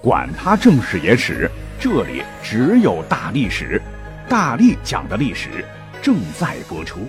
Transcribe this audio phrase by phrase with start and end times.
[0.00, 3.82] 管他正史野史，这里只有大历史，
[4.28, 5.64] 大力讲的历史
[6.00, 7.00] 正在播出。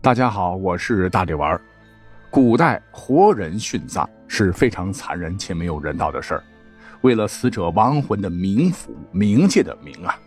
[0.00, 1.60] 大家好，我是大力丸。
[2.30, 6.42] 古代活人殉葬是非常残忍且没有人道的事儿，
[7.02, 10.18] 为了死者亡魂的冥府、冥界的冥啊。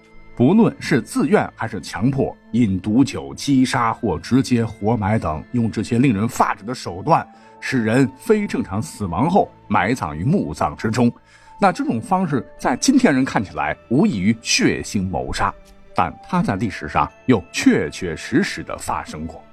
[0.41, 7.23] 不论是自愿还是强迫，饮毒酒、击杀或直接活埋等，用这些令人发指的手段
[7.59, 11.13] 使人非正常死亡后埋葬于墓葬之中，
[11.59, 15.53] 那这种方式在今天人看起来无异于血腥谋杀，
[15.93, 19.43] 但它在历史上又确确实实的发生过。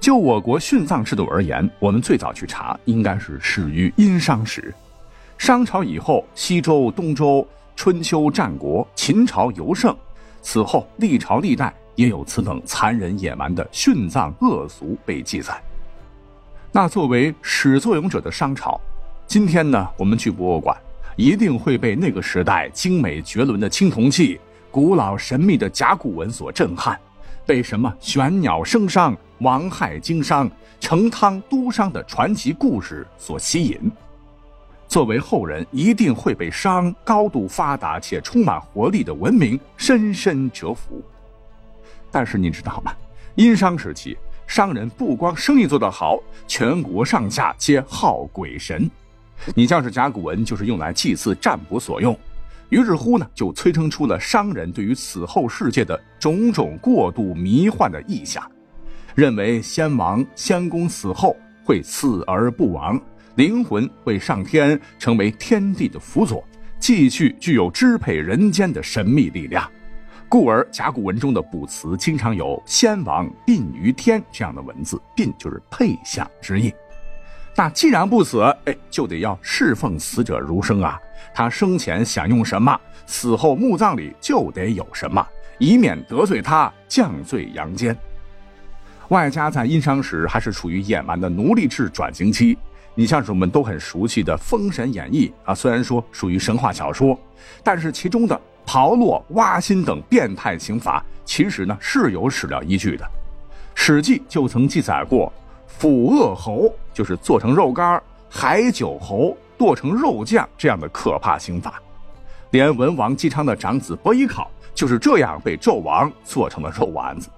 [0.00, 4.74] 就我国殉葬制度而言，我们最早去查应该是始于殷商时，
[5.36, 7.46] 商朝以后，西周、东周。
[7.76, 9.94] 春秋战国、秦朝尤盛，
[10.42, 15.60] 此后历朝历代也有此等残忍野蛮的殉葬恶俗被记载。
[16.72, 18.80] 那作为始作俑者的商朝，
[19.26, 20.76] 今天呢，我们去博物馆，
[21.16, 24.40] 一定会被那个时代精美绝伦的青铜器、
[24.70, 26.98] 古老神秘的甲骨文所震撼，
[27.46, 33.78] 被什么玄鸟生商、王亥经商、成汤都商的传奇故事所吸引。
[34.94, 41.02] 作为后人，一定会被商高度发达且充满活力的文明深深折服。
[42.12, 42.92] 但是你知道吗？
[43.34, 48.88] 殷商时期，商人不光生意做得好，全国上下皆好鬼神。
[49.52, 52.16] 你像是甲骨文，就是用来祭祀占卜所用。
[52.68, 58.48] 于是乎呢，就催生出了商人对于死后世界的种种过度迷幻的意象，
[59.16, 62.96] 认为先王先公死后会死而不亡。
[63.36, 66.44] 灵魂会上天，成为天地的辅佐，
[66.78, 69.68] 继续具有支配人间的神秘力量。
[70.28, 76.72] 故而甲骨文中的卜辞经常有“先王殡于天”这样的文字，殡就是配享之意。
[77.56, 80.96] 那既然不死，哎，就得要侍奉死者如生啊。
[81.34, 85.26] 他生前享用什么，死后墓葬里就得有什么，
[85.58, 87.96] 以免得罪他，降罪阳间。
[89.08, 92.56] 外加在殷商时还是处于野蛮的奴隶制转型期。
[92.94, 97.18] 你像是我们都很熟悉的《封神演义》啊，虽然说属于神话小说，
[97.62, 103.04] 但是其中的刨落、挖心等变态刑罚，其实呢是有史料依据的。
[103.74, 105.32] 《史记》就曾记载过
[105.66, 108.00] 腐恶侯，就是做成肉干
[108.30, 111.82] 海酒侯剁成肉酱这样的可怕刑罚。
[112.50, 117.28] 连文王姬昌的长子伯邑考就是这样被纣王做成了肉丸子。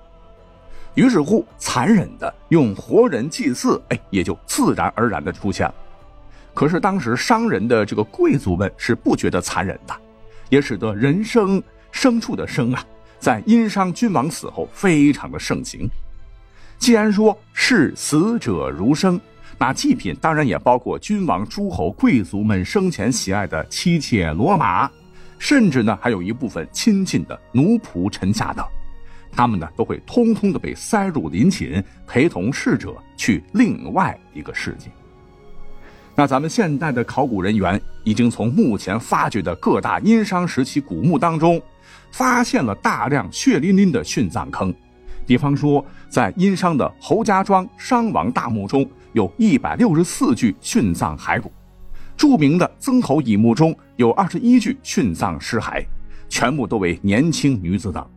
[0.96, 5.74] 于是乎，残忍的用活人祭祀，哎，也就自然而然的出现了。
[6.54, 9.94] 可是当时商人的这个贵族们是不觉得残忍的，
[10.48, 11.62] 也使得人生
[11.92, 12.82] 牲畜的生啊，
[13.18, 15.86] 在殷商君王死后非常的盛行。
[16.78, 19.20] 既然说视死者如生，
[19.58, 24.90] 那祭品当然也包括君王、诸侯、贵族们生前喜爱的妻妾、骡马，
[25.38, 28.64] 甚至呢还有一部分亲近的奴仆、臣下等。
[29.32, 34.90] 他们呢都会通通的被塞入陵寝，陪同逝者去另外一个世界。
[36.14, 41.60] 那咱们现代的考古人员已经从目前发掘的各大殷商时期古墓当中，
[42.10, 44.74] 发现了大量血淋淋的殉葬坑。
[45.26, 51.50] 比方说，在殷商的侯家庄商王大墓中，有一百六十四具殉葬骸骨；
[52.16, 55.84] 著名的曾侯乙墓中有二十一具殉葬尸骸，
[56.30, 58.08] 全部都为年轻女子等。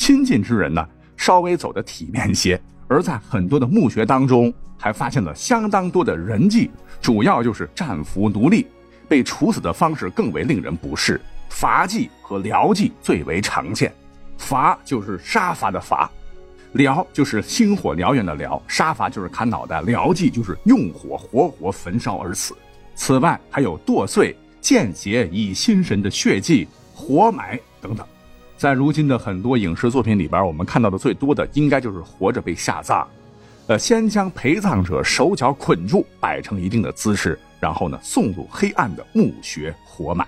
[0.00, 6.70] 亲近之人呢，稍微走的体面些；而在很多的墓穴当中，还发现了相当多的人迹，
[7.02, 8.66] 主要就是战俘奴隶。
[9.06, 13.92] 被处死的方式更为令人不适，伐祭和辽祭最为常见。
[14.38, 16.10] 伐就是杀伐的伐，
[16.72, 22.56] 燎就是星火燎原的燎，杀伐就是砍脑袋，辽祭就是用火活活焚烧而死。
[22.94, 28.06] 此外，还有剁碎、见血以心神的血祭、活埋等等。
[28.60, 33.08] 在如今的很多影视作品里边，我们看到的最多的应该就是活着被下葬，
[33.68, 40.26] 呃，先将陪葬者手脚捆住，摆成一定的姿势，然后呢送入黑暗的墓穴活埋。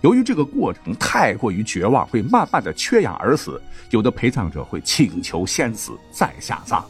[0.00, 6.84] 由于这个过程太过于绝望，会慢慢的缺氧而死，有的陪葬者会请求先死再下葬。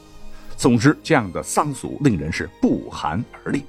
[0.56, 3.62] 总之，这样的丧俗令人是不寒而栗。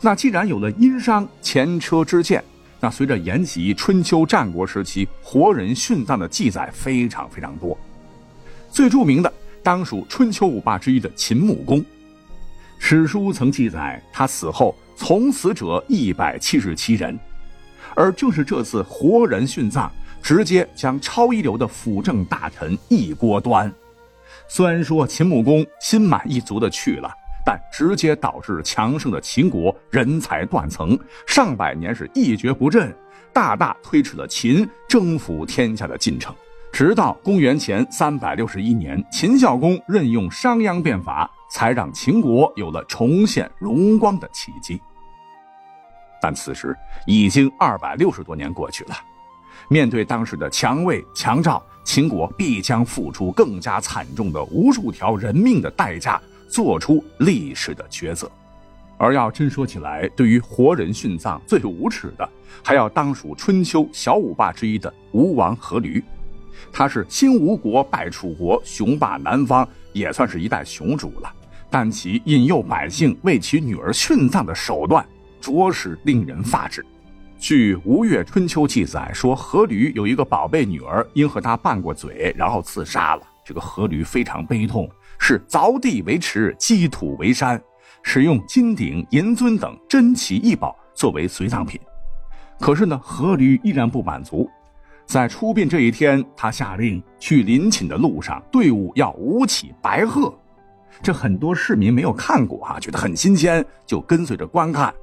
[0.00, 2.42] 那既然有了殷商前车之鉴。
[2.84, 7.74] 那随着延吉、春秋战国时期活人殉葬的记载非常非常多，
[8.70, 9.32] 最著名的
[9.62, 11.82] 当属春秋五霸之一的秦穆公。
[12.78, 17.18] 史书曾记载，他死后从死者一百七十七人，
[17.96, 19.90] 而正是这次活人殉葬，
[20.22, 23.72] 直接将超一流的辅政大臣一锅端。
[24.46, 27.10] 虽然说秦穆公心满意足的去了，
[27.44, 32.96] 但直接导致强盛的秦国人才断层，上百年是一蹶不振，
[33.32, 36.34] 大大推迟了秦征服天下的进程。
[36.72, 44.80] 直到公元前三百六十一年，秦孝公任用商鞅变法，才让秦国有了重现荣光的契机。
[46.20, 46.74] 但此时
[47.06, 48.96] 已经二百六十多年过去了，
[49.68, 56.20] 面对当时的强魏强赵，秦国必将付出更加惨重的无数条人命的代价，
[56.54, 58.30] 做出历史的抉择。
[58.96, 62.28] 而要真说起来，对于活人殉葬最无耻的，
[62.62, 66.00] 还要当属春秋小五霸之一的吴王阖闾。
[66.72, 71.32] 他是新吴国败楚国，雄霸南方，也算是一代雄主了。
[71.68, 75.04] 但其引诱百姓为其女儿殉葬的手段。
[75.40, 76.86] 着实令人发指。
[77.36, 83.22] 据《吴越春秋》记载说，阖闾有一个宝贝女儿，因和他拌过嘴，然后自杀了。
[83.44, 84.88] 这个阖闾非常悲痛，
[85.18, 87.60] 是凿地为池，积土为山，
[88.02, 91.80] 使用金鼎、银尊等珍奇异宝作为随葬品。
[92.60, 94.48] 可是呢，阖闾依然不满足，
[95.06, 100.32] 在出殡这一天，他下令去临寝的路上，队伍要舞起白鹤。
[101.02, 104.94] 这很多市民没有看过啊，觉得很新鲜，就跟随着观看。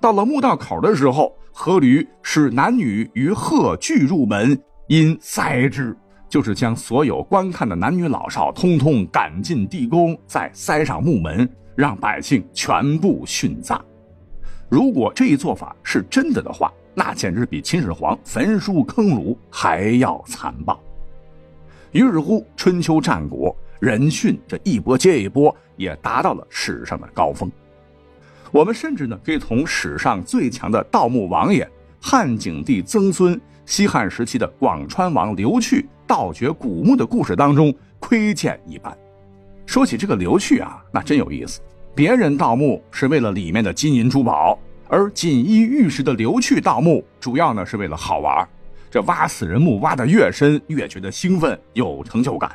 [0.00, 5.96] 到了墓道口的时候，阖闾使男女与鹤俱入门，因塞之，
[6.30, 13.84] 就是将所有观看的男女老少通通赶进地宫，再塞上木门，让百姓全部殉葬。
[14.68, 20.80] 如果这一做法是真的的话，那简直比秦始皇焚书坑儒还要残暴。
[21.90, 27.50] 于是乎，春秋战国人殉这一波接一波，也达到了史上的高峰。
[28.52, 31.68] 我们甚至呢，可以从史上最强的盗墓王爷
[32.00, 38.92] 汉景帝曾孙、西汉时期的广川王刘去盗掘古墓的故事当中窥见一斑。
[39.64, 41.60] 说起这个刘去啊，那真有意思。
[41.94, 44.58] 别人盗墓是为了里面的金银珠宝，
[44.88, 48.48] 而锦衣玉食的刘去盗墓，主要呢是为了好玩。
[48.90, 52.50] 这挖死人墓挖得越深，越觉得兴奋有成就感。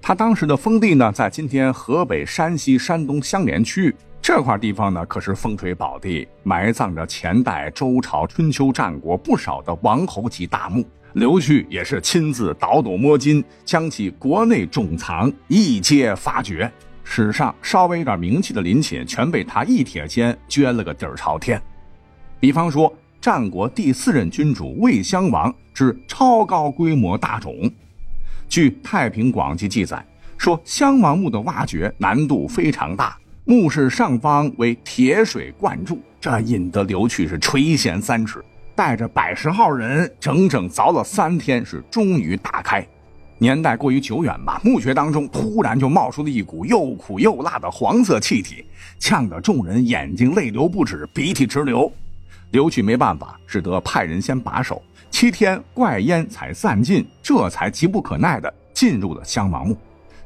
[0.00, 3.92] 他当时的封地呢，在今天河北、山西、山东相连区。
[4.22, 10.84] 这块地方呢，可是风水宝地，埋葬着前代周朝、春秋战国不少的王侯级大墓。
[11.16, 16.70] 刘旭也是亲自倒斗摸金，将其国内重藏一皆发掘。
[17.04, 21.60] 史上稍微有点名气的陵寝，全被他一铁锨撅了个底儿朝天。
[22.38, 27.72] 比方说，战国第四任君主魏襄王之超高规模大冢。
[28.46, 30.04] 据《太平广记》记载，
[30.36, 33.16] 说襄王墓的挖掘难度非常大。
[33.46, 38.44] 墓室上方为铁水灌注，这引得刘去是垂涎三尺，
[38.76, 42.86] 带着百十号人整整凿了三天，是终于打开。
[43.38, 48.64] 年代过于久远吧，墓穴当中突然就冒出了一股又苦又辣的黄色气体，
[48.98, 51.90] 呛得众人眼睛泪流不止，鼻涕直流。
[52.50, 59.76] 刘去没办法，只得派人先把守，七天怪烟才散尽，这才急不可耐的进入了襄王墓。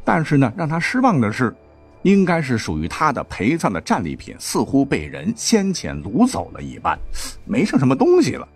[0.04, 1.54] 但是呢，让他失望的是。
[2.02, 6.98] 应该是属于他的陪葬的战利品，似乎被人先前掳走了一般，
[7.44, 8.48] 没剩什么东西了。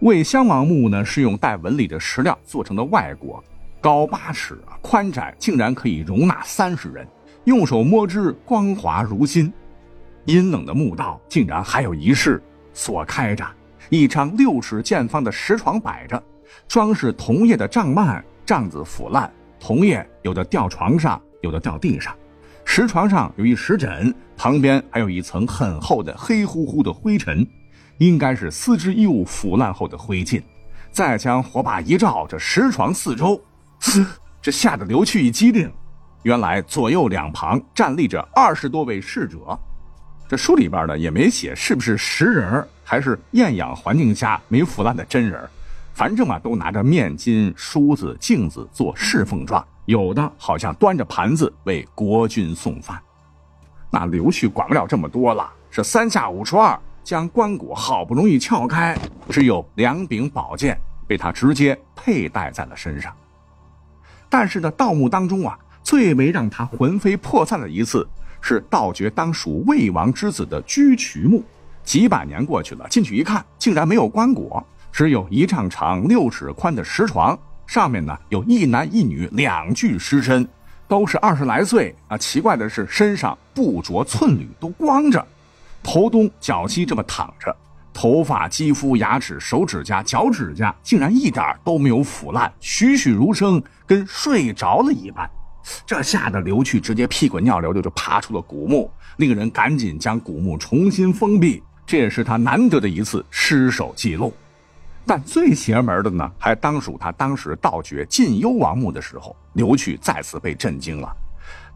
[0.00, 3.40] 魏襄王墓呢，是用带纹理的石料做成的外椁，
[3.80, 7.06] 高八尺，宽窄竟然可以容纳三十人，
[7.44, 9.50] 用手摸之光滑如新。
[10.26, 12.42] 阴冷的墓道竟然还有一室，
[12.74, 13.46] 锁开着，
[13.88, 16.22] 一张六尺见方的石床摆着，
[16.68, 22.14] 装饰铜叶的帐幔，帐子腐烂，铜叶有的掉床上，有的掉地上。
[22.64, 27.46] 石床上有一石枕，旁边还有一层很厚的黑乎乎的灰尘，
[27.98, 30.42] 应该是丝织衣物腐烂后的灰烬。
[30.90, 33.40] 再将火把一照，这石床四周，
[34.40, 35.70] 这吓得刘去一激灵。
[36.22, 39.58] 原来左右两旁站立着二十多位侍者，
[40.28, 45.40] 这书里边呢也没写是不是实人还是厌氧环境下没腐烂的真人，
[45.94, 49.64] 反正啊都拿着面巾、梳子、镜子做侍奉状。
[49.86, 53.00] 有的好像端着盘子为国君送饭，
[53.90, 58.98] 那刘旭管不了这么多了，是三下五除二将棺椁好不容易撬开，
[59.28, 63.14] 只有两柄宝剑被他直接佩戴在了身上。
[64.30, 68.08] 但是呢，盗墓当中啊，最为让他魂飞魄散的一次，
[68.40, 71.44] 是盗掘当属魏王之子的居渠墓。
[71.84, 77.36] 几百年过去了，进去一看，竟然没有棺椁，只有一丈长、六尺宽的石床。
[77.66, 80.46] 上面呢有一男一女两具尸身，
[80.86, 82.16] 都是二十来岁啊。
[82.16, 85.26] 奇怪的是，身上不着寸缕，都光着，
[85.82, 87.52] 头东脚西这么躺着，
[87.92, 95.28] 头发、肌肤、牙齿、手指甲、脚趾甲竟然一点都没有腐烂，栩栩如生，跟睡着了一般。
[95.84, 104.32] 这吓得刘去直接屁滚尿流的就爬出了古墓，那个人赶紧将古墓重新封闭，这也是他难得的一次失手记录。
[105.06, 111.14] 但最邪门的呢，还当属他当时盗掘晋幽王墓的时候，刘去再次被震惊了。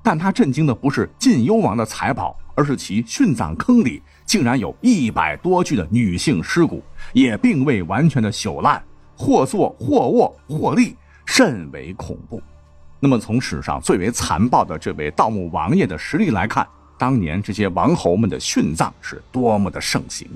[0.02, 6.82] 但他震惊的不是晋幽王的财宝，而是其殉葬坑里竟然有一百多具的女性尸骨，
[7.12, 8.82] 也并未完全的朽烂，
[9.16, 12.42] 或坐或卧或立，甚为恐怖。
[13.00, 16.66] 那么从史上最为残暴的这位盗墓王爷的实力来看，
[16.96, 20.26] 当年这些王侯们的殉葬是多么的盛行。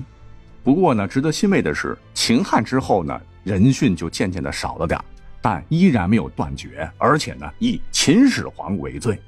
[0.64, 4.98] 不过呢，值得欣慰的是，秦汉之后呢，人殉就渐渐的少了点
[5.40, 9.20] 但依然没有断绝，而且呢，以秦始皇为最。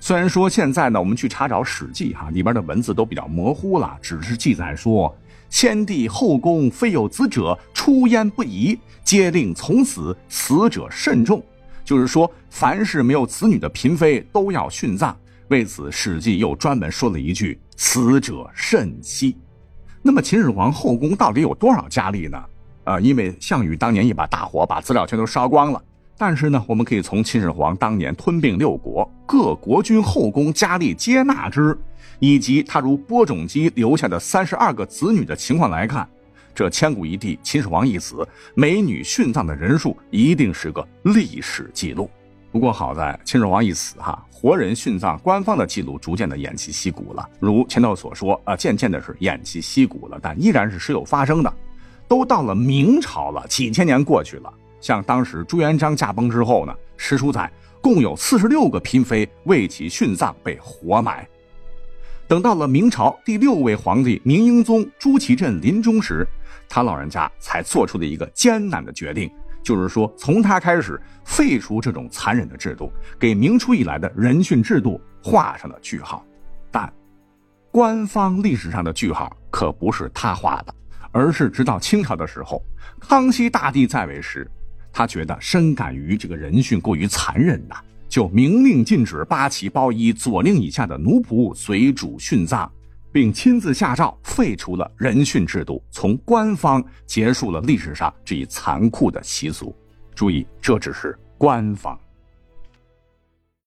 [0.00, 5.14] 虽然说现在呢，我们去查找《史记》哈里边的文字都比较模糊了，只是记载说，
[5.48, 11.40] 先帝后宫非有子者，出焉不疑，皆令从死，死者甚重。
[11.84, 15.16] 就是说，凡是没有子女的嫔妃都要殉葬。
[15.48, 19.36] 为此，《史记》又专门说了一句：“死者甚稀。”
[20.02, 22.42] 那么秦始皇后宫到底有多少佳丽呢？
[22.84, 25.82] 呃，因为项羽当年一把大火把资料全都烧光了。
[26.16, 31.78] 但是呢，我们可以从秦始皇当年吞并六国，各国君后宫佳丽接纳之，
[32.18, 36.08] 以及他如播种机留下的三十二个子女的情况来看，
[36.54, 42.10] 这千古一帝秦始皇一死，美女殉葬的人数一定是个历史记录。
[42.52, 47.28] 不过好在秦始皇一死，哈，活人殉葬官方的记录逐渐的偃旗息鼓了。
[47.38, 51.54] 如前头所说，啊，渐渐的是偃旗息鼓了，但依然是时有发生的。
[52.08, 57.48] 都到了明朝了，几千年过去了，像当时朱元璋驾崩之后呢，史书载
[57.80, 61.24] 共有四十六个嫔妃为其殉葬被活埋。
[62.26, 66.26] 等到了明朝第六位皇帝明英宗朱祁镇临终时，
[66.68, 69.30] 他老人家才做出了一个艰难的决定。
[69.62, 76.24] 就是说，从他开始废除这种残忍的制度，给明初以来的人殉制度画上了句号。
[76.70, 76.92] 但
[77.70, 80.74] 官方历史上的句号可不是他画的，
[81.12, 82.62] 而是直到清朝的时候，
[83.00, 84.50] 康熙大帝在位时，
[84.92, 87.76] 他觉得深感于这个人殉过于残忍呐，
[88.08, 92.70] 就明令禁止八旗包衣左令以下的奴仆随主殉葬。
[93.12, 99.74] 并亲自下诏废除了人殉制度，从官方结束了历史上这一残酷的习俗。
[100.14, 101.98] 注意，这只是官方。